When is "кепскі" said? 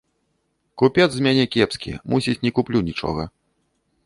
1.57-1.91